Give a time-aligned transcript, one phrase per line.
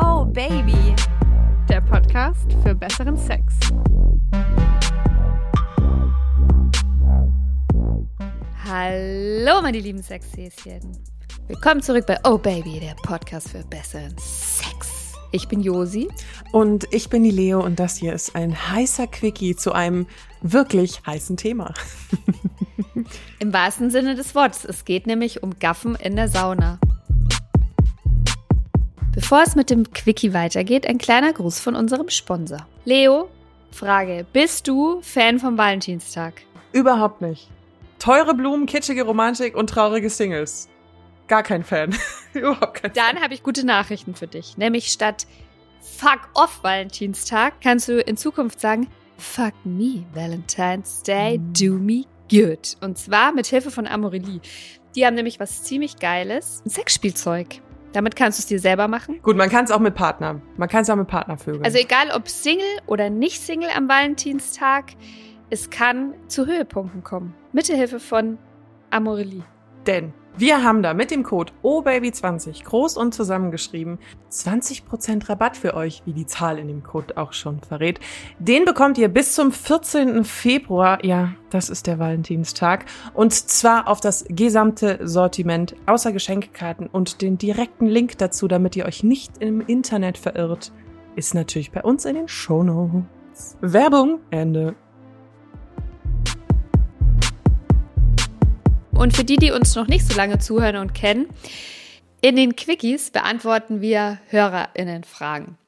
[0.00, 0.94] Oh Baby,
[1.68, 3.54] der Podcast für besseren Sex.
[8.64, 10.80] Hallo, meine lieben Sexhäschen.
[11.48, 15.12] Willkommen zurück bei Oh Baby, der Podcast für besseren Sex.
[15.32, 16.08] Ich bin Josi.
[16.52, 20.06] Und ich bin die Leo und das hier ist ein heißer Quickie zu einem
[20.42, 21.74] wirklich heißen Thema.
[23.38, 24.64] Im wahrsten Sinne des Wortes.
[24.64, 26.78] Es geht nämlich um Gaffen in der Sauna.
[29.14, 32.66] Bevor es mit dem Quickie weitergeht, ein kleiner Gruß von unserem Sponsor.
[32.84, 33.28] Leo,
[33.70, 36.42] Frage, bist du Fan vom Valentinstag?
[36.72, 37.48] Überhaupt nicht.
[38.00, 40.68] Teure Blumen, kitschige Romantik und traurige Singles.
[41.28, 41.94] Gar kein Fan.
[42.34, 44.56] Überhaupt kein Dann habe ich gute Nachrichten für dich.
[44.58, 45.26] Nämlich statt
[45.80, 52.76] Fuck off Valentinstag kannst du in Zukunft sagen Fuck me Valentine's Day, do me good.
[52.80, 54.40] Und zwar mit Hilfe von Amorelie.
[54.94, 56.62] Die haben nämlich was ziemlich Geiles.
[56.64, 57.60] Ein Sexspielzeug.
[57.92, 59.20] Damit kannst du es dir selber machen.
[59.22, 60.42] Gut, man kann es auch mit Partnern.
[60.56, 61.64] Man kann es auch mit Partner vögeln.
[61.64, 64.92] Also egal ob Single oder nicht Single am Valentinstag,
[65.50, 67.34] es kann zu Höhepunkten kommen.
[67.52, 68.38] Mit der Hilfe von
[68.90, 69.44] Amorelie.
[69.86, 73.98] Denn wir haben da mit dem Code OBABY20 groß und zusammengeschrieben
[74.32, 78.00] 20% Rabatt für euch, wie die Zahl in dem Code auch schon verrät.
[78.40, 80.24] Den bekommt ihr bis zum 14.
[80.24, 87.22] Februar, ja, das ist der Valentinstag, und zwar auf das gesamte Sortiment außer Geschenkkarten und
[87.22, 90.72] den direkten Link dazu, damit ihr euch nicht im Internet verirrt,
[91.14, 93.56] ist natürlich bei uns in den Shownotes.
[93.60, 94.74] Werbung, Ende.
[98.96, 101.26] Und für die, die uns noch nicht so lange zuhören und kennen,
[102.24, 105.58] in den Quickies beantworten wir HörerInnen-Fragen.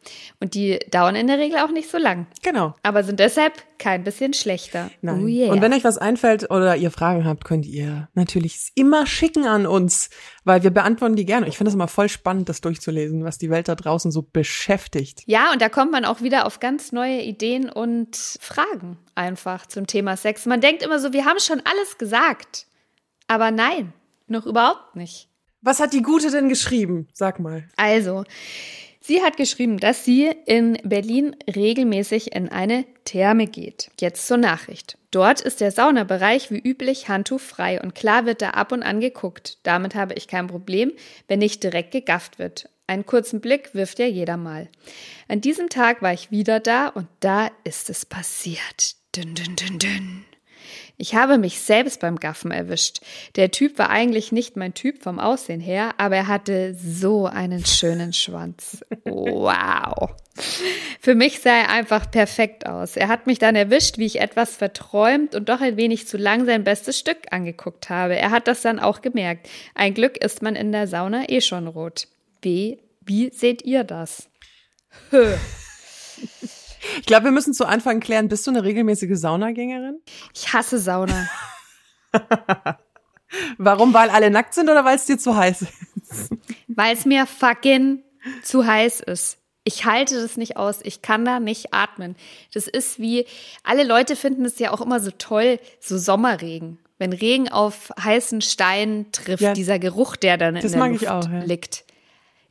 [0.41, 2.29] Und die dauern in der Regel auch nicht so lang.
[2.43, 2.75] Genau.
[2.83, 4.91] Aber sind deshalb kein bisschen schlechter.
[5.03, 5.23] Nein.
[5.23, 5.53] Oh yeah.
[5.53, 9.67] Und wenn euch was einfällt oder ihr Fragen habt, könnt ihr natürlich immer schicken an
[9.67, 10.09] uns,
[10.45, 11.47] weil wir beantworten die gerne.
[11.47, 15.25] Ich finde es immer voll spannend, das durchzulesen, was die Welt da draußen so beschäftigt.
[15.27, 19.87] ja, und da kommt man auch wieder auf ganz neue Ideen und Fragen einfach zum
[19.87, 20.47] Thema Sex.
[20.47, 22.67] Man denkt immer so, wir haben schon alles gesagt.
[23.27, 23.93] Aber nein,
[24.27, 25.29] noch überhaupt nicht.
[25.63, 27.09] Was hat die Gute denn geschrieben?
[27.13, 27.65] Sag mal.
[27.77, 28.25] Also,
[29.01, 33.91] sie hat geschrieben, dass sie in Berlin regelmäßig in eine Therme geht.
[34.01, 34.99] Jetzt zur Nachricht.
[35.11, 39.59] Dort ist der Saunabereich wie üblich handtuchfrei und klar wird da ab und an geguckt.
[39.65, 40.93] Damit habe ich kein Problem,
[41.27, 42.69] wenn nicht direkt gegafft wird.
[42.87, 44.69] Einen kurzen Blick wirft ja jeder mal.
[45.27, 48.95] An diesem Tag war ich wieder da und da ist es passiert.
[49.17, 50.25] Dün, dün, dün, dün.
[50.99, 53.01] Ich habe mich selbst beim Gaffen erwischt.
[53.37, 57.67] Der Typ war eigentlich nicht mein Typ vom Aussehen her, aber er hatte so einen
[57.67, 58.83] schönen Schwanz.
[59.05, 60.15] Wow.
[61.01, 62.97] Für mich sah er einfach perfekt aus.
[62.97, 66.47] Er hat mich dann erwischt, wie ich etwas verträumt und doch ein wenig zu lang
[66.47, 68.17] sein bestes Stück angeguckt habe.
[68.17, 69.49] Er hat das dann auch gemerkt.
[69.75, 72.09] Ein Glück ist man in der Sauna eh schon rot.
[72.41, 74.29] Wie, wie seht ihr das?
[75.11, 75.35] Hö.
[77.01, 80.01] Ich glaube, wir müssen zu Anfang klären, bist du eine regelmäßige Saunagängerin?
[80.35, 81.29] Ich hasse Sauna.
[83.59, 83.93] Warum?
[83.93, 86.31] Weil alle nackt sind oder weil es dir zu heiß ist?
[86.69, 88.03] Weil es mir fucking
[88.43, 89.39] zu heiß ist.
[89.65, 90.79] Ich halte das nicht aus.
[90.83, 92.15] Ich kann da nicht atmen.
[92.55, 93.27] Das ist wie,
[93.65, 96.79] alle Leute finden es ja auch immer so toll, so Sommerregen.
[96.99, 100.93] Wenn Regen auf heißen Stein trifft, Ja, dieser Geruch, der dann in das der mag
[100.93, 101.41] Luft ich auch, ja.
[101.41, 101.85] liegt.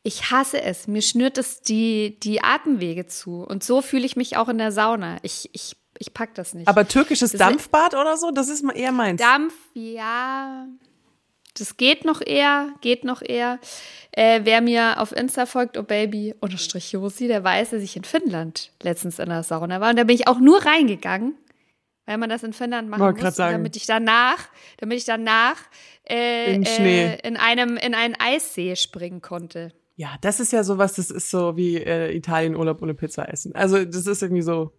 [0.07, 0.87] Ich hasse es.
[0.87, 3.41] Mir schnürt es die, die Atemwege zu.
[3.41, 5.17] Und so fühle ich mich auch in der Sauna.
[5.23, 6.67] Ich, ich, ich pack das nicht.
[6.67, 9.19] Aber türkisches Das- Dampfbad oder so, das ist mal eher meins.
[9.19, 10.67] Dampf, ja.
[11.57, 13.57] Das geht noch eher, geht noch eher.
[14.11, 18.03] Äh, wer mir auf Insta folgt, oh Baby, unterstrich Josi, der weiß, dass ich in
[18.03, 19.89] Finnland letztens in der Sauna war.
[19.89, 21.33] Und da bin ich auch nur reingegangen,
[22.05, 25.55] weil man das in Finnland machen Wollte muss, damit ich danach, damit ich danach
[26.07, 27.05] äh, In Schnee.
[27.05, 29.71] Äh, in einem in einen Eissee springen konnte.
[29.95, 33.55] Ja, das ist ja sowas, das ist so wie äh, Italien-Urlaub ohne Pizza essen.
[33.55, 34.71] Also das ist irgendwie so.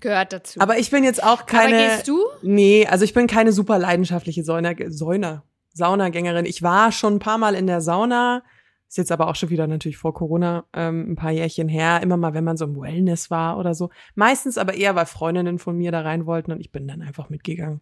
[0.00, 0.60] Gehört dazu.
[0.60, 1.76] Aber ich bin jetzt auch keine.
[1.76, 2.18] Aber gehst du?
[2.42, 6.46] Nee, also ich bin keine super leidenschaftliche Sauna, Sauna, Saunagängerin.
[6.46, 8.42] Ich war schon ein paar Mal in der Sauna.
[8.88, 12.00] Ist jetzt aber auch schon wieder natürlich vor Corona ähm, ein paar Jährchen her.
[12.02, 13.90] Immer mal, wenn man so im Wellness war oder so.
[14.14, 17.28] Meistens aber eher, weil Freundinnen von mir da rein wollten und ich bin dann einfach
[17.28, 17.80] mitgegangen.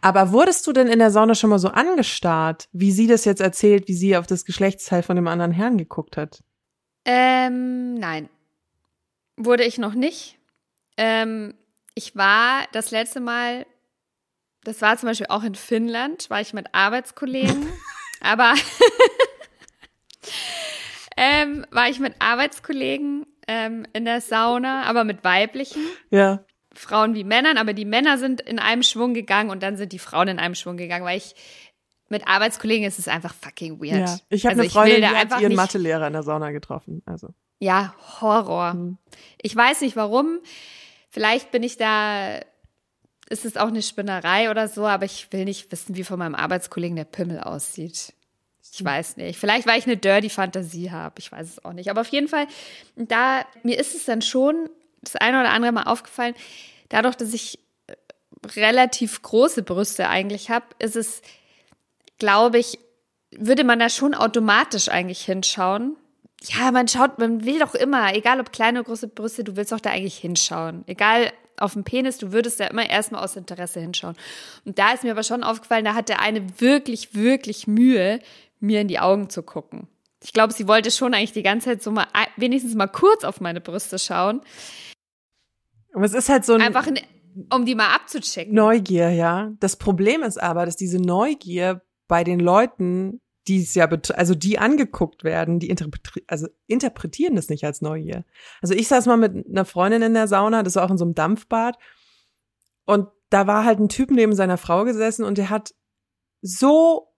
[0.00, 3.40] Aber wurdest du denn in der Sauna schon mal so angestarrt, wie sie das jetzt
[3.40, 6.42] erzählt, wie sie auf das Geschlechtsteil von dem anderen Herrn geguckt hat?
[7.04, 8.28] Ähm, nein.
[9.36, 10.38] Wurde ich noch nicht.
[10.96, 11.54] Ähm,
[11.94, 13.66] ich war das letzte Mal,
[14.64, 17.66] das war zum Beispiel auch in Finnland, war ich mit Arbeitskollegen,
[18.20, 18.54] aber
[21.16, 25.82] ähm, war ich mit Arbeitskollegen ähm, in der Sauna, aber mit weiblichen.
[26.10, 26.44] Ja.
[26.80, 29.98] Frauen wie Männern, aber die Männer sind in einem Schwung gegangen und dann sind die
[29.98, 31.34] Frauen in einem Schwung gegangen, weil ich
[32.08, 34.08] mit Arbeitskollegen ist es einfach fucking weird.
[34.08, 34.18] Ja.
[34.30, 37.02] Ich habe Also eine Freundin, die hat ihren Mathelehrer in der Sauna getroffen.
[37.06, 37.28] Also.
[37.60, 38.74] Ja, Horror.
[38.74, 38.98] Mhm.
[39.40, 40.40] Ich weiß nicht warum.
[41.10, 42.40] Vielleicht bin ich da,
[43.28, 46.34] ist es auch eine Spinnerei oder so, aber ich will nicht wissen, wie von meinem
[46.34, 48.12] Arbeitskollegen der Pimmel aussieht.
[48.72, 49.38] Ich weiß nicht.
[49.38, 51.16] Vielleicht, weil ich eine dirty Fantasie habe.
[51.18, 51.90] Ich weiß es auch nicht.
[51.90, 52.46] Aber auf jeden Fall,
[52.96, 54.68] da, mir ist es dann schon
[55.02, 56.34] das eine oder andere Mal aufgefallen,
[56.88, 57.94] dadurch, dass ich äh,
[58.56, 61.22] relativ große Brüste eigentlich habe, ist es,
[62.18, 62.78] glaube ich,
[63.36, 65.96] würde man da schon automatisch eigentlich hinschauen.
[66.42, 69.72] Ja, man schaut, man will doch immer, egal ob kleine oder große Brüste, du willst
[69.72, 70.84] doch da eigentlich hinschauen.
[70.86, 74.16] Egal auf dem Penis, du würdest da immer erstmal aus Interesse hinschauen.
[74.64, 78.20] Und da ist mir aber schon aufgefallen, da hat der eine wirklich, wirklich Mühe,
[78.58, 79.88] mir in die Augen zu gucken.
[80.22, 82.06] Ich glaube, sie wollte schon eigentlich die ganze Zeit so mal,
[82.36, 84.42] wenigstens mal kurz auf meine Brüste schauen.
[85.94, 86.98] Aber es ist halt so ein Einfach, in,
[87.52, 88.54] um die mal abzuchecken.
[88.54, 89.50] Neugier, ja.
[89.60, 94.58] Das Problem ist aber, dass diese Neugier bei den Leuten, die es ja, also die
[94.58, 98.24] angeguckt werden, die interpretri also interpretieren das nicht als Neugier.
[98.60, 101.04] Also ich saß mal mit einer Freundin in der Sauna, das war auch in so
[101.04, 101.76] einem Dampfbad.
[102.84, 105.72] Und da war halt ein Typ neben seiner Frau gesessen und der hat
[106.42, 107.09] so,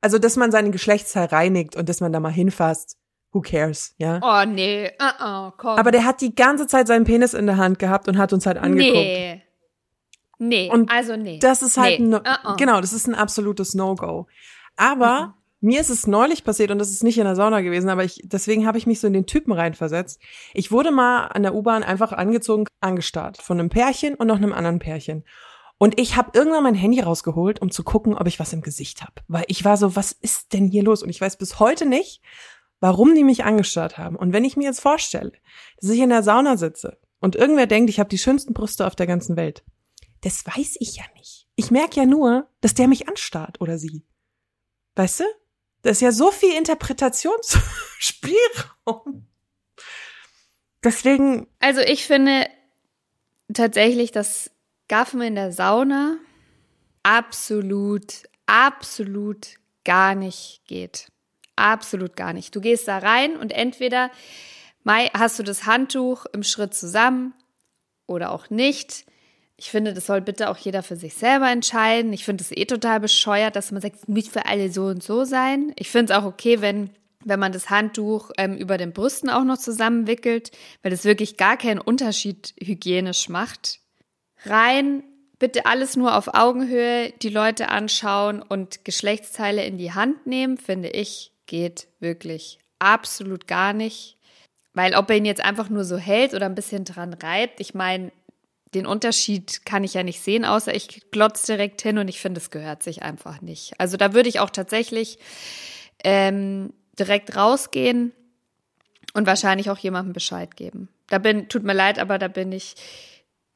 [0.00, 2.96] also dass man seinen Geschlechtsteil reinigt und dass man da mal hinfasst,
[3.32, 4.20] who cares, ja.
[4.22, 5.78] Oh, nee, uh -uh, komm.
[5.78, 8.46] Aber der hat die ganze Zeit seinen Penis in der Hand gehabt und hat uns
[8.46, 8.94] halt angeguckt.
[8.94, 9.42] Nee.
[10.42, 11.38] Nee, Und also nee.
[11.38, 12.06] Das ist halt, nee.
[12.06, 12.56] ein, uh-uh.
[12.56, 14.26] genau, das ist ein absolutes No-Go.
[14.74, 18.04] Aber mir ist es neulich passiert und das ist nicht in der Sauna gewesen, aber
[18.04, 20.18] ich, deswegen habe ich mich so in den Typen reinversetzt.
[20.54, 24.54] Ich wurde mal an der U-Bahn einfach angezogen, angestarrt von einem Pärchen und noch einem
[24.54, 25.24] anderen Pärchen.
[25.82, 29.00] Und ich habe irgendwann mein Handy rausgeholt, um zu gucken, ob ich was im Gesicht
[29.00, 29.14] habe.
[29.28, 31.02] Weil ich war so, was ist denn hier los?
[31.02, 32.20] Und ich weiß bis heute nicht,
[32.80, 34.16] warum die mich angestarrt haben.
[34.16, 35.32] Und wenn ich mir jetzt vorstelle,
[35.80, 38.94] dass ich in der Sauna sitze und irgendwer denkt, ich habe die schönsten Brüste auf
[38.94, 39.64] der ganzen Welt,
[40.20, 41.48] das weiß ich ja nicht.
[41.56, 44.04] Ich merke ja nur, dass der mich anstarrt oder sie.
[44.96, 45.24] Weißt du?
[45.80, 49.28] Da ist ja so viel Interpretationsspielraum.
[50.84, 52.50] Deswegen, Also ich finde
[53.54, 54.50] tatsächlich, dass
[54.90, 56.16] Gaffen in der Sauna
[57.04, 59.46] absolut, absolut
[59.84, 61.06] gar nicht geht.
[61.54, 62.56] Absolut gar nicht.
[62.56, 64.10] Du gehst da rein und entweder
[64.84, 67.34] hast du das Handtuch im Schritt zusammen
[68.08, 69.04] oder auch nicht.
[69.56, 72.12] Ich finde, das soll bitte auch jeder für sich selber entscheiden.
[72.12, 75.04] Ich finde es eh total bescheuert, dass man sagt, es muss für alle so und
[75.04, 75.72] so sein.
[75.76, 76.90] Ich finde es auch okay, wenn,
[77.24, 80.50] wenn man das Handtuch ähm, über den Brüsten auch noch zusammenwickelt,
[80.82, 83.79] weil das wirklich gar keinen Unterschied hygienisch macht.
[84.44, 85.02] Rein,
[85.38, 90.90] bitte alles nur auf Augenhöhe, die Leute anschauen und Geschlechtsteile in die Hand nehmen, finde
[90.90, 94.16] ich, geht wirklich absolut gar nicht.
[94.72, 97.74] Weil ob er ihn jetzt einfach nur so hält oder ein bisschen dran reibt, ich
[97.74, 98.12] meine,
[98.74, 102.40] den Unterschied kann ich ja nicht sehen, außer ich glotz direkt hin und ich finde,
[102.40, 103.72] es gehört sich einfach nicht.
[103.78, 105.18] Also da würde ich auch tatsächlich
[106.04, 108.12] ähm, direkt rausgehen
[109.12, 110.88] und wahrscheinlich auch jemandem Bescheid geben.
[111.08, 112.76] Da bin, tut mir leid, aber da bin ich,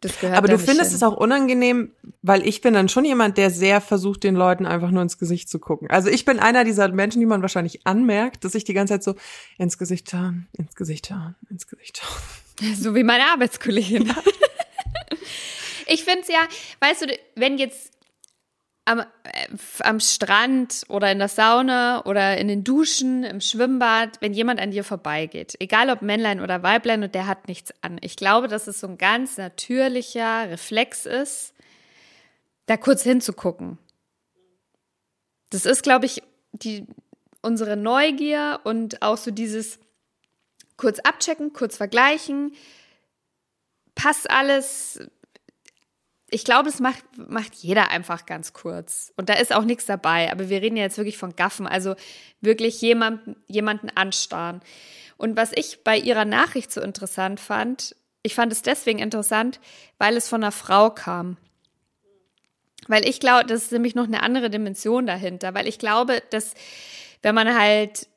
[0.04, 0.96] das gehört aber du findest hin.
[0.96, 1.92] es auch unangenehm,
[2.22, 5.48] weil ich bin dann schon jemand, der sehr versucht, den Leuten einfach nur ins Gesicht
[5.48, 5.88] zu gucken.
[5.90, 9.02] Also ich bin einer dieser Menschen, die man wahrscheinlich anmerkt, dass ich die ganze Zeit
[9.02, 9.14] so
[9.58, 12.22] ins Gesicht schauen, ins Gesicht schauen, ins Gesicht schauen.
[12.76, 14.04] So wie meine Arbeitskollegin.
[15.88, 16.46] ich finde es ja,
[16.78, 17.90] weißt du, wenn jetzt
[18.84, 19.04] am, äh,
[19.81, 24.70] am Strand oder in der Sauna oder in den Duschen, im Schwimmbad, wenn jemand an
[24.70, 27.99] dir vorbeigeht, egal ob Männlein oder Weiblein und der hat nichts an.
[28.02, 31.54] Ich glaube, dass es so ein ganz natürlicher Reflex ist,
[32.66, 33.78] da kurz hinzugucken.
[35.50, 36.87] Das ist, glaube ich, die,
[37.42, 39.78] unsere Neugier und auch so dieses
[40.76, 42.52] kurz abchecken, kurz vergleichen,
[43.94, 45.00] passt alles.
[46.31, 49.12] Ich glaube, das macht, macht jeder einfach ganz kurz.
[49.16, 50.33] Und da ist auch nichts dabei.
[50.33, 51.95] Aber wir reden ja jetzt wirklich von Gaffen, also
[52.40, 54.61] wirklich jemanden, jemanden anstarren.
[55.16, 59.61] Und was ich bei ihrer Nachricht so interessant fand, ich fand es deswegen interessant,
[59.99, 61.37] weil es von einer Frau kam.
[62.88, 65.54] Weil ich glaube, das ist nämlich noch eine andere Dimension dahinter.
[65.54, 66.54] Weil ich glaube, dass
[67.23, 68.09] wenn man halt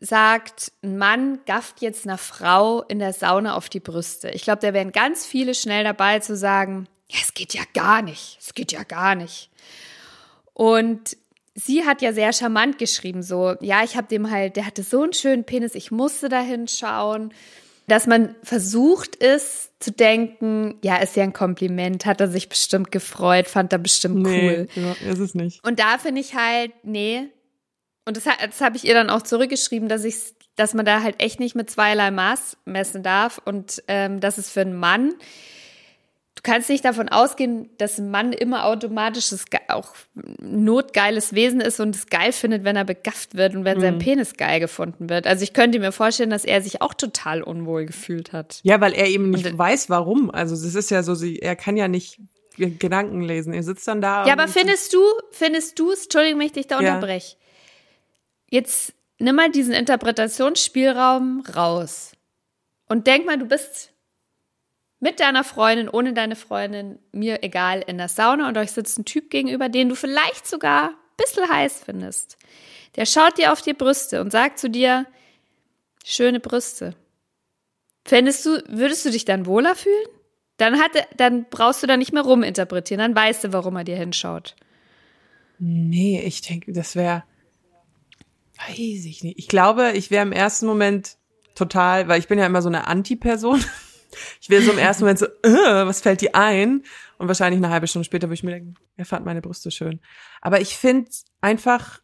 [0.00, 4.28] sagt, ein Mann gafft jetzt einer Frau in der Sauna auf die Brüste.
[4.30, 8.02] Ich glaube, da wären ganz viele schnell dabei zu sagen, ja, es geht ja gar
[8.02, 9.50] nicht, es geht ja gar nicht.
[10.52, 11.16] Und
[11.54, 15.02] sie hat ja sehr charmant geschrieben, so, ja, ich habe dem halt, der hatte so
[15.02, 17.32] einen schönen Penis, ich musste da hinschauen,
[17.88, 22.90] dass man versucht ist zu denken, ja, ist ja ein Kompliment, hat er sich bestimmt
[22.90, 24.68] gefreut, fand er bestimmt cool.
[24.74, 25.64] Nee, ja, ist es nicht.
[25.64, 27.28] Und da finde ich halt, nee.
[28.04, 30.16] Und das, das habe ich ihr dann auch zurückgeschrieben, dass ich,
[30.56, 34.50] dass man da halt echt nicht mit zweierlei Maß messen darf und ähm, dass es
[34.50, 35.14] für einen Mann,
[36.46, 39.94] kannst nicht davon ausgehen, dass ein Mann immer automatisch das auch
[40.38, 43.82] notgeiles Wesen ist und es geil findet, wenn er begafft wird und wenn mhm.
[43.82, 45.26] sein Penis geil gefunden wird.
[45.26, 48.60] Also ich könnte mir vorstellen, dass er sich auch total unwohl gefühlt hat.
[48.62, 50.30] Ja, weil er eben nicht und, weiß, warum.
[50.30, 52.20] Also es ist ja so, sie, er kann ja nicht
[52.56, 53.52] Gedanken lesen.
[53.52, 54.24] Er sitzt dann da.
[54.26, 56.94] Ja, aber findest du, findest du es, Entschuldigung, wenn ich dich da ja.
[56.94, 57.36] unterbreche.
[58.48, 62.12] Jetzt nimm mal diesen Interpretationsspielraum raus.
[62.88, 63.92] Und denk mal, du bist
[65.00, 69.04] mit deiner Freundin, ohne deine Freundin, mir egal, in der Sauna und euch sitzt ein
[69.04, 72.38] Typ gegenüber, den du vielleicht sogar ein bisschen heiß findest.
[72.96, 75.06] Der schaut dir auf die Brüste und sagt zu dir,
[76.04, 76.94] schöne Brüste.
[78.06, 80.06] Fändest du, würdest du dich dann wohler fühlen?
[80.56, 83.96] Dann hat, dann brauchst du da nicht mehr ruminterpretieren, dann weißt du, warum er dir
[83.96, 84.56] hinschaut.
[85.58, 87.24] Nee, ich denke, das wäre,
[88.66, 89.38] weiß ich nicht.
[89.38, 91.16] Ich glaube, ich wäre im ersten Moment
[91.54, 93.62] total, weil ich bin ja immer so eine Anti-Person.
[94.40, 96.82] Ich wäre so im ersten Moment so, äh, was fällt dir ein?
[97.18, 100.00] Und wahrscheinlich eine halbe Stunde später würde ich mir denken, er fand meine Brüste schön.
[100.40, 102.00] Aber ich finde einfach,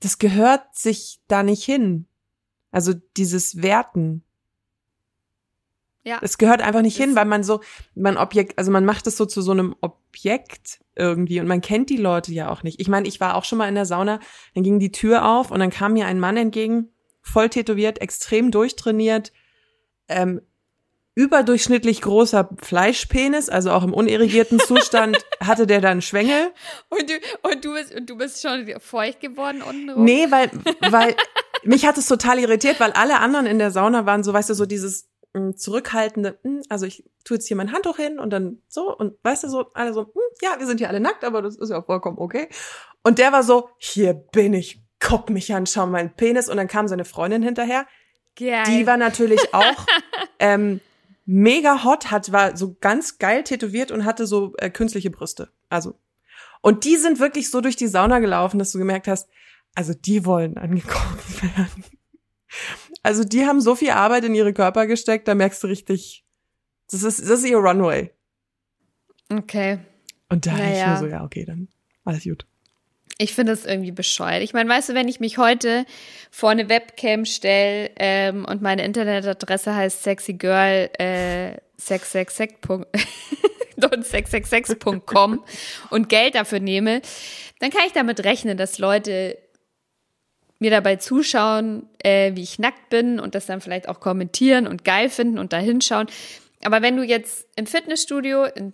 [0.00, 2.06] das gehört sich da nicht hin.
[2.70, 4.22] Also dieses Werten.
[6.02, 6.18] Ja.
[6.22, 7.60] Es gehört einfach nicht hin, weil man so,
[7.94, 11.90] man Objekt, also man macht es so zu so einem Objekt irgendwie und man kennt
[11.90, 12.80] die Leute ja auch nicht.
[12.80, 14.18] Ich meine, ich war auch schon mal in der Sauna,
[14.54, 16.88] dann ging die Tür auf und dann kam mir ein Mann entgegen,
[17.20, 19.32] voll tätowiert, extrem durchtrainiert,
[20.08, 20.40] ähm,
[21.14, 26.52] überdurchschnittlich großer Fleischpenis, also auch im unirrigierten Zustand hatte der dann Schwängel.
[26.88, 27.14] Und du,
[27.48, 30.04] und du bist, und du bist schon feucht geworden untenrum?
[30.04, 30.50] Nee, weil,
[30.88, 31.16] weil
[31.64, 34.54] mich hat es total irritiert, weil alle anderen in der Sauna waren so, weißt du,
[34.54, 38.18] so dieses mh, hm, zurückhaltende, mh, hm, also ich tue jetzt hier mein Handtuch hin
[38.18, 40.88] und dann so und weißt du so, alle so, mh, hm, ja, wir sind hier
[40.88, 42.48] alle nackt, aber das ist ja vollkommen okay.
[43.02, 46.68] Und der war so, hier bin ich, guck mich an, schau meinen Penis und dann
[46.68, 47.86] kam seine Freundin hinterher.
[48.36, 48.62] Geil.
[48.66, 49.86] Die war natürlich auch
[50.38, 50.80] ähm,
[51.30, 55.50] mega hot, hat, war so ganz geil tätowiert und hatte so äh, künstliche Brüste.
[55.68, 55.98] Also.
[56.60, 59.28] Und die sind wirklich so durch die Sauna gelaufen, dass du gemerkt hast,
[59.74, 61.84] also die wollen angeguckt werden.
[63.02, 66.24] Also die haben so viel Arbeit in ihre Körper gesteckt, da merkst du richtig,
[66.90, 68.10] das ist, das ist ihr Runway.
[69.32, 69.78] Okay.
[70.28, 70.72] Und da naja.
[70.72, 71.68] ich nur so, ja, okay, dann
[72.04, 72.46] alles gut.
[73.20, 74.42] Ich finde das irgendwie bescheuert.
[74.42, 75.84] Ich meine, weißt du, wenn ich mich heute
[76.30, 82.86] vor eine Webcam stelle ähm, und meine Internetadresse heißt sexygirl äh, 666.com
[85.90, 87.02] und Geld dafür nehme,
[87.58, 89.36] dann kann ich damit rechnen, dass Leute
[90.58, 94.82] mir dabei zuschauen, äh, wie ich nackt bin und das dann vielleicht auch kommentieren und
[94.82, 96.06] geil finden und da hinschauen.
[96.64, 98.72] Aber wenn du jetzt im Fitnessstudio in,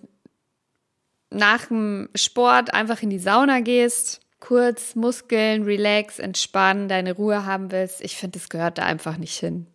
[1.30, 7.72] nach dem Sport einfach in die Sauna gehst, kurz Muskeln, relax, entspannen, deine Ruhe haben
[7.72, 9.66] willst, ich finde, das gehört da einfach nicht hin.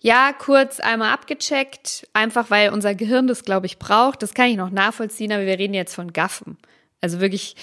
[0.00, 4.20] Ja, kurz einmal abgecheckt, einfach weil unser Gehirn das, glaube ich, braucht.
[4.20, 6.58] Das kann ich noch nachvollziehen, aber wir reden jetzt von Gaffen.
[7.00, 7.54] Also wirklich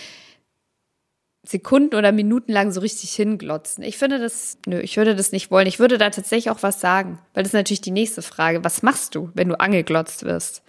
[1.46, 3.84] Sekunden oder Minuten lang so richtig hinglotzen.
[3.84, 5.68] Ich finde das, nö, ich würde das nicht wollen.
[5.68, 8.64] Ich würde da tatsächlich auch was sagen, weil das ist natürlich die nächste Frage.
[8.64, 10.64] Was machst du, wenn du angeglotzt wirst?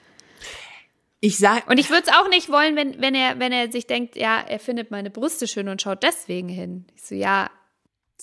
[1.21, 1.69] Ich sag.
[1.69, 4.41] Und ich würde es auch nicht wollen, wenn, wenn er, wenn er sich denkt, ja,
[4.41, 6.87] er findet meine Brüste schön und schaut deswegen hin.
[6.95, 7.51] Ich so, ja.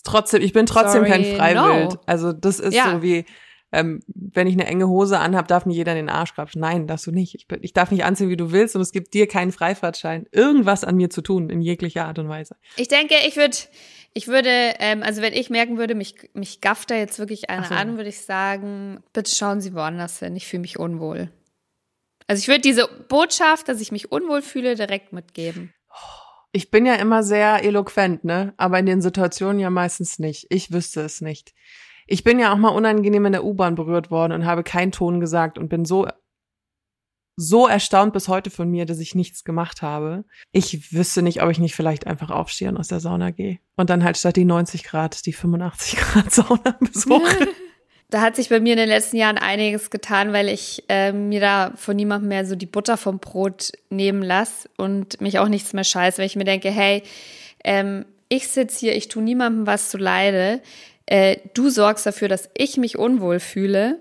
[0.04, 1.94] Trotzdem, ich bin trotzdem sorry, kein Freiwild.
[1.94, 2.00] No.
[2.06, 2.92] Also das ist ja.
[2.92, 3.25] so wie,
[3.72, 6.62] ähm, wenn ich eine enge Hose anhab, darf mir jeder in den Arsch grapschen.
[6.62, 7.36] Nein, darfst du nicht.
[7.36, 10.84] Ich, ich darf nicht anziehen, wie du willst und es gibt dir keinen Freifahrtschein, irgendwas
[10.84, 12.56] an mir zu tun, in jeglicher Art und Weise.
[12.77, 13.58] Ich denke, ich würde,
[14.13, 14.50] ich würde,
[14.80, 17.75] ähm, also wenn ich merken würde, mich, mich gafft da jetzt wirklich einer so.
[17.75, 20.36] an, würde ich sagen, bitte schauen Sie woanders hin.
[20.36, 21.30] Ich fühle mich unwohl.
[22.27, 25.74] Also ich würde diese Botschaft, dass ich mich unwohl fühle, direkt mitgeben.
[26.51, 28.53] Ich bin ja immer sehr eloquent, ne?
[28.57, 30.48] Aber in den Situationen ja meistens nicht.
[30.50, 31.53] Ich wüsste es nicht.
[32.05, 35.19] Ich bin ja auch mal unangenehm in der U-Bahn berührt worden und habe keinen Ton
[35.19, 36.07] gesagt und bin so
[37.39, 40.25] so erstaunt bis heute von mir, dass ich nichts gemacht habe.
[40.51, 43.91] Ich wüsste nicht, ob ich nicht vielleicht einfach aufstehe und aus der Sauna gehe und
[43.91, 47.48] dann halt statt die 90 Grad die 85 Grad Sauna besuche.
[48.10, 51.42] Da hat sich bei mir in den letzten Jahren einiges getan, weil ich äh, mir
[51.42, 55.74] da von niemandem mehr so die Butter vom Brot nehmen lasse und mich auch nichts
[55.74, 57.04] mehr scheiße, weil ich mir denke, hey,
[57.66, 60.62] ähm, ich sitze hier, ich tue niemandem was zu leide.
[61.06, 64.00] Äh, du sorgst dafür, dass ich mich unwohl fühle.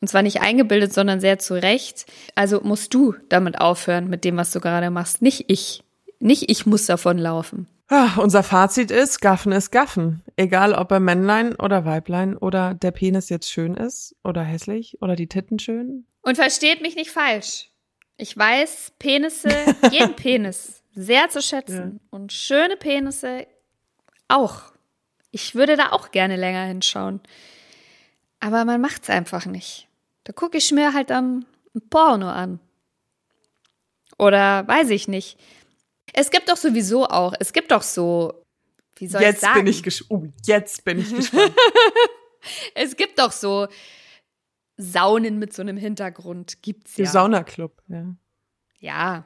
[0.00, 2.06] Und zwar nicht eingebildet, sondern sehr zu Recht.
[2.34, 5.22] Also musst du damit aufhören, mit dem, was du gerade machst.
[5.22, 5.82] Nicht ich.
[6.20, 7.66] Nicht ich muss davon laufen.
[7.96, 10.24] Ah, unser Fazit ist, Gaffen ist Gaffen.
[10.34, 15.14] Egal ob er Männlein oder Weiblein oder der Penis jetzt schön ist oder hässlich oder
[15.14, 16.04] die Titten schön.
[16.22, 17.70] Und versteht mich nicht falsch.
[18.16, 19.48] Ich weiß Penisse,
[19.92, 22.00] jeden Penis sehr zu schätzen.
[22.02, 22.08] Ja.
[22.10, 23.46] Und schöne Penisse
[24.26, 24.72] auch.
[25.30, 27.20] Ich würde da auch gerne länger hinschauen.
[28.40, 29.86] Aber man macht's einfach nicht.
[30.24, 31.44] Da gucke ich mir halt dann
[31.76, 32.58] ein Porno an.
[34.18, 35.38] Oder weiß ich nicht.
[36.16, 38.44] Es gibt doch sowieso auch, es gibt doch so,
[38.96, 39.58] wie soll jetzt ich sagen?
[39.60, 40.22] bin ich gespannt.
[40.22, 41.52] Oh, jetzt bin ich gespannt.
[42.74, 43.66] es gibt doch so
[44.76, 46.62] Saunen mit so einem Hintergrund.
[46.62, 47.10] Gibt's Der ja.
[47.10, 48.14] Saunaclub, ja.
[48.78, 49.24] Ja.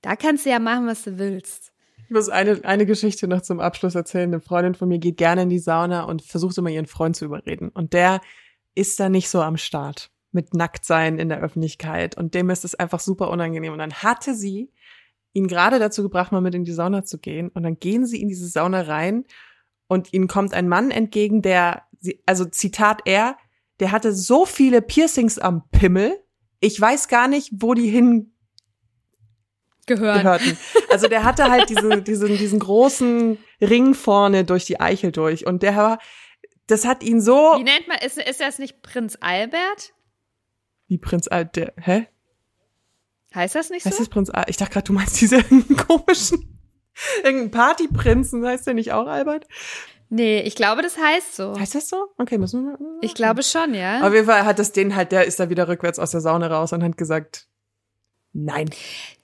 [0.00, 1.72] Da kannst du ja machen, was du willst.
[2.04, 4.30] Ich muss eine, eine Geschichte noch zum Abschluss erzählen.
[4.30, 7.26] Eine Freundin von mir geht gerne in die Sauna und versucht immer ihren Freund zu
[7.26, 7.68] überreden.
[7.68, 8.22] Und der
[8.74, 12.16] ist da nicht so am Start mit Nacktsein in der Öffentlichkeit.
[12.16, 13.74] Und dem ist es einfach super unangenehm.
[13.74, 14.70] Und dann hatte sie
[15.32, 17.48] ihn gerade dazu gebracht, mal mit in die Sauna zu gehen.
[17.48, 19.24] Und dann gehen sie in diese Sauna rein
[19.86, 21.82] und ihnen kommt ein Mann entgegen, der,
[22.26, 23.36] also Zitat er,
[23.80, 26.18] der hatte so viele Piercings am Pimmel.
[26.60, 28.32] Ich weiß gar nicht, wo die hin
[29.86, 30.18] Gehören.
[30.18, 30.58] gehörten.
[30.90, 35.46] Also der hatte halt diese, diesen, diesen großen Ring vorne durch die Eichel durch.
[35.46, 35.98] Und der war,
[36.66, 39.94] das hat ihn so Wie nennt man, ist, ist das nicht Prinz Albert?
[40.88, 42.06] wie Prinz Al, der, hä?
[43.34, 43.90] Heißt das nicht so?
[43.90, 44.44] Heißt das Prinz Al?
[44.48, 45.42] Ich dachte gerade, du meinst diese
[45.86, 46.58] komischen,
[47.16, 49.46] irgendeinen Partyprinzen, heißt der nicht auch Albert?
[50.10, 51.58] nee, ich glaube, das heißt so.
[51.58, 52.08] Heißt das so?
[52.16, 52.78] Okay, müssen wir.
[53.02, 54.06] Ich glaube schon, ja.
[54.06, 56.46] Auf jeden Fall hat das den halt, der ist da wieder rückwärts aus der Sauna
[56.46, 57.46] raus und hat gesagt,
[58.32, 58.70] nein.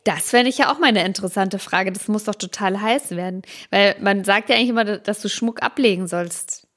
[0.04, 1.90] Das fände ich ja auch mal eine interessante Frage.
[1.90, 3.42] Das muss doch total heiß werden.
[3.70, 6.68] Weil man sagt ja eigentlich immer, dass du Schmuck ablegen sollst.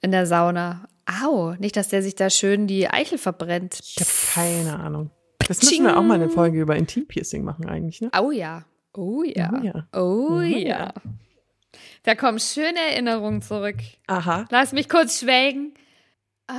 [0.00, 0.88] In der Sauna.
[1.22, 3.78] Au, nicht, dass der sich da schön die Eichel verbrennt.
[3.80, 5.10] Ich habe keine Ahnung.
[5.46, 8.10] Das müssen wir auch mal eine Folge über Intimpiercing machen eigentlich, ne?
[8.12, 8.64] Au ja.
[8.94, 9.50] Oh ja.
[9.52, 9.88] Oh ja.
[9.92, 10.92] Oh Oh ja.
[12.02, 13.76] Da kommen schöne Erinnerungen zurück.
[14.06, 14.46] Aha.
[14.50, 15.74] Lass mich kurz schwelgen.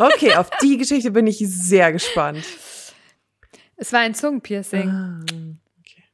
[0.00, 2.44] Okay, auf die Geschichte bin ich sehr gespannt.
[3.76, 4.88] Es war ein Zungenpiercing.
[4.90, 5.20] Ah,
[5.78, 6.04] okay.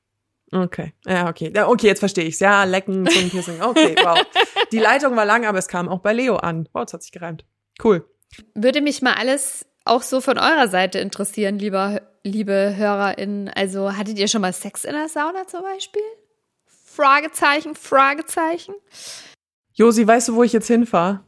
[0.52, 0.92] Okay.
[1.07, 1.50] Ja, okay.
[1.59, 2.40] Okay, jetzt verstehe ich's.
[2.40, 3.62] Ja, lecken, Zungenpiercing.
[3.62, 4.19] Okay, wow.
[4.73, 6.69] Die Leitung war lang, aber es kam auch bei Leo an.
[6.75, 7.47] Wow, es hat sich gereimt.
[7.83, 8.04] Cool.
[8.54, 13.49] Würde mich mal alles auch so von eurer Seite interessieren, lieber, liebe HörerInnen.
[13.49, 16.02] Also, hattet ihr schon mal Sex in der Sauna zum Beispiel?
[16.64, 18.75] Fragezeichen, Fragezeichen?
[19.73, 21.25] Josi, weißt du, wo ich jetzt hinfahre?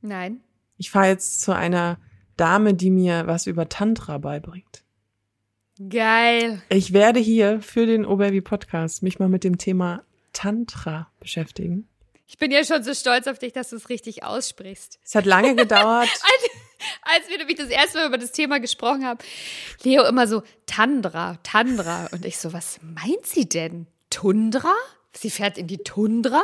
[0.00, 0.40] Nein.
[0.76, 1.98] Ich fahre jetzt zu einer
[2.36, 4.82] Dame, die mir was über Tantra beibringt.
[5.88, 6.62] Geil.
[6.68, 11.88] Ich werde hier für den Oberby Podcast mich mal mit dem Thema Tantra beschäftigen.
[12.26, 14.98] Ich bin ja schon so stolz auf dich, dass du es richtig aussprichst.
[15.04, 16.08] Es hat lange gedauert.
[17.02, 19.18] Als wir nämlich das erste Mal über das Thema gesprochen haben,
[19.82, 22.08] Leo immer so, Tandra, Tandra.
[22.12, 23.86] Und ich so, was meint sie denn?
[24.10, 24.74] Tundra?
[25.12, 26.42] Sie fährt in die Tundra?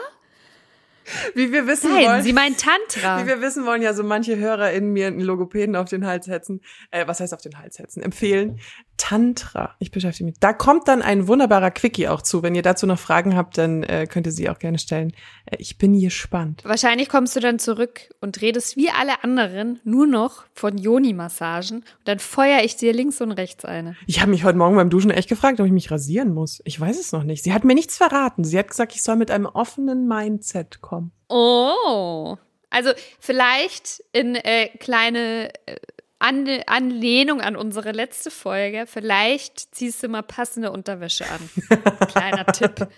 [1.35, 2.23] Wie wir wissen Nein, wollen.
[2.23, 3.23] sie meint Tantra.
[3.23, 6.61] Wie wir wissen wollen, ja so manche HörerInnen mir einen Logopäden auf den Hals setzen,
[6.91, 8.61] äh, was heißt auf den Hals setzen, empfehlen.
[8.97, 9.75] Tantra.
[9.79, 10.41] Ich beschäftige mich.
[10.41, 12.43] Da kommt dann ein wunderbarer Quickie auch zu.
[12.43, 15.13] Wenn ihr dazu noch Fragen habt, dann äh, könnt ihr sie auch gerne stellen.
[15.45, 16.63] Äh, ich bin gespannt.
[16.65, 21.79] Wahrscheinlich kommst du dann zurück und redest wie alle anderen nur noch von Joni-Massagen.
[21.79, 23.97] Und dann feuer ich dir links und rechts eine.
[24.07, 26.63] Ich habe mich heute Morgen beim Duschen echt gefragt, ob ich mich rasieren muss.
[26.65, 27.45] Ich weiß es noch nicht.
[27.45, 28.45] Sie hat mir nichts verraten.
[28.45, 30.96] Sie hat gesagt, ich soll mit einem offenen Mindset kommen.
[31.29, 32.37] Oh.
[32.71, 35.77] Also vielleicht in äh, kleine äh,
[36.19, 41.51] an Anlehnung an unsere letzte Folge, vielleicht ziehst du mal passende Unterwäsche an.
[42.09, 42.89] Kleiner Tipp.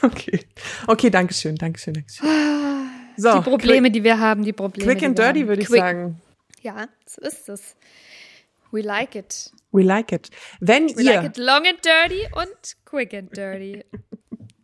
[0.00, 0.40] Okay.
[0.86, 2.28] Okay, danke schön, danke schön, danke schön.
[3.16, 4.86] So, die Probleme, die wir haben, die Probleme.
[4.86, 5.80] Quick, quick and dirty, würde ich Quick.
[5.80, 6.20] sagen.
[6.62, 7.76] Ja, so ist es.
[8.70, 9.50] We like it.
[9.72, 10.30] We like it.
[10.60, 13.84] Wenn We ihr, like it long and dirty und quick and dirty.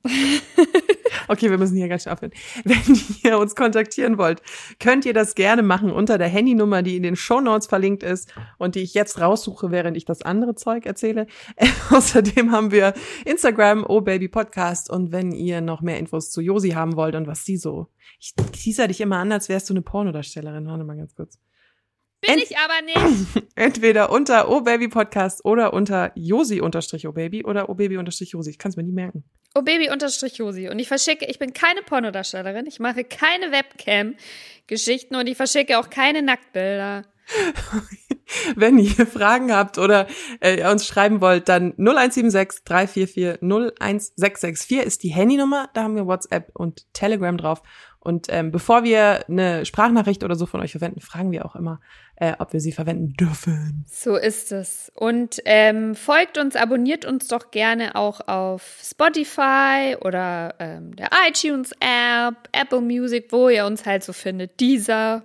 [1.29, 2.33] okay, wir müssen hier ganz schnell aufhören.
[2.65, 4.43] Wenn ihr uns kontaktieren wollt,
[4.81, 8.75] könnt ihr das gerne machen unter der Handynummer, die in den Shownotes verlinkt ist und
[8.75, 11.27] die ich jetzt raussuche, während ich das andere Zeug erzähle.
[11.91, 12.95] außerdem haben wir
[13.25, 17.27] Instagram, Oh Baby Podcast und wenn ihr noch mehr Infos zu Josi haben wollt und
[17.27, 17.89] was sie so,
[18.21, 20.67] ich teaser dich immer an, als wärst du eine Pornodarstellerin.
[20.67, 21.39] Warte mal ganz kurz.
[22.21, 23.49] Bin Ent- ich aber nicht.
[23.55, 28.31] Entweder unter Oh Baby Podcast oder unter Josi unterstrich Oh Baby oder Oh Baby unterstrich
[28.33, 28.51] Josi.
[28.51, 29.23] Ich kann es mir nie merken.
[29.55, 30.69] Oh Baby unterstrich Josi.
[30.69, 35.91] Und ich verschicke, ich bin keine Pornodarstellerin, ich mache keine Webcam-Geschichten und ich verschicke auch
[35.91, 37.05] keine Nacktbilder.
[38.57, 40.07] Wenn ihr Fragen habt oder
[40.41, 45.69] äh, uns schreiben wollt, dann 0176 344 01664 ist die Handynummer.
[45.75, 47.63] Da haben wir WhatsApp und Telegram drauf.
[48.01, 51.81] Und ähm, bevor wir eine Sprachnachricht oder so von euch verwenden, fragen wir auch immer,
[52.17, 53.85] äh, ob wir sie verwenden dürfen.
[53.87, 54.91] So ist es.
[54.95, 62.49] Und ähm, folgt uns, abonniert uns doch gerne auch auf Spotify oder ähm, der iTunes-App,
[62.53, 65.25] Apple Music, wo ihr uns halt so findet, dieser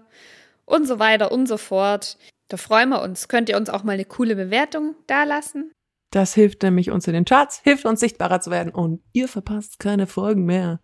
[0.65, 2.17] und so weiter und so fort.
[2.47, 3.28] Da freuen wir uns.
[3.28, 5.71] Könnt ihr uns auch mal eine coole Bewertung dalassen?
[6.12, 9.80] Das hilft nämlich uns in den Charts, hilft uns sichtbarer zu werden und ihr verpasst
[9.80, 10.80] keine Folgen mehr.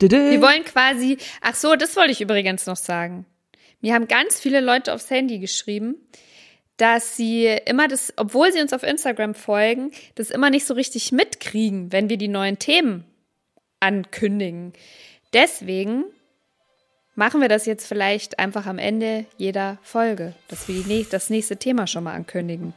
[0.00, 0.30] Dede.
[0.30, 3.26] Wir wollen quasi, ach so, das wollte ich übrigens noch sagen.
[3.82, 5.96] Mir haben ganz viele Leute aufs Handy geschrieben,
[6.78, 11.12] dass sie immer das, obwohl sie uns auf Instagram folgen, das immer nicht so richtig
[11.12, 13.04] mitkriegen, wenn wir die neuen Themen
[13.80, 14.72] ankündigen.
[15.34, 16.04] Deswegen
[17.14, 21.56] machen wir das jetzt vielleicht einfach am Ende jeder Folge, dass wir die, das nächste
[21.56, 22.74] Thema schon mal ankündigen.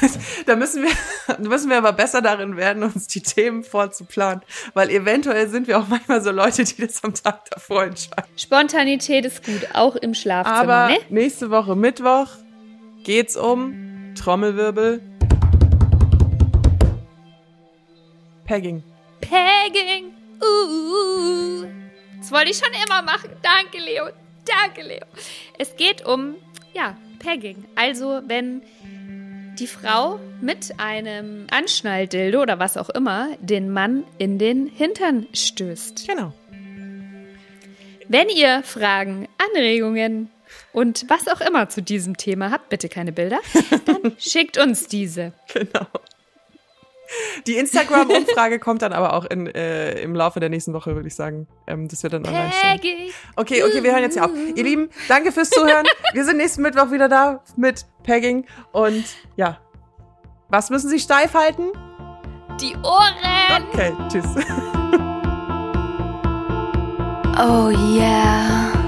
[0.00, 4.42] Das, da müssen wir, müssen wir aber besser darin werden, uns die Themen vorzuplanen.
[4.74, 8.24] Weil eventuell sind wir auch manchmal so Leute, die das am Tag davor entscheiden.
[8.36, 10.98] Spontanität ist gut, auch im Schlafzimmer, aber ne?
[11.10, 12.28] nächste Woche Mittwoch
[13.04, 15.00] geht's um Trommelwirbel.
[18.44, 18.82] Pegging.
[19.20, 20.12] Pegging.
[20.42, 21.81] Uh.
[22.22, 23.30] Das wollte ich schon immer machen.
[23.42, 24.04] Danke, Leo.
[24.46, 25.04] Danke, Leo.
[25.58, 26.36] Es geht um,
[26.72, 27.64] ja, Pegging.
[27.74, 28.62] Also, wenn
[29.58, 36.06] die Frau mit einem Anschnalldildo oder was auch immer den Mann in den Hintern stößt.
[36.06, 36.32] Genau.
[38.06, 40.30] Wenn ihr Fragen, Anregungen
[40.72, 43.40] und was auch immer zu diesem Thema habt, bitte keine Bilder,
[43.84, 45.32] dann schickt uns diese.
[45.52, 45.88] Genau.
[47.46, 51.14] Die Instagram-Umfrage kommt dann aber auch in, äh, im Laufe der nächsten Woche, würde ich
[51.14, 51.46] sagen.
[51.66, 53.12] Ähm, das wird dann online stehen.
[53.36, 54.30] Okay, okay, wir hören jetzt hier auf.
[54.54, 55.86] Ihr Lieben, danke fürs Zuhören.
[56.12, 58.46] Wir sind nächsten Mittwoch wieder da mit Pegging.
[58.72, 59.04] Und
[59.36, 59.58] ja,
[60.48, 61.70] was müssen Sie steif halten?
[62.60, 63.64] Die Ohren.
[63.72, 64.26] Okay, tschüss.
[67.34, 68.81] Oh yeah.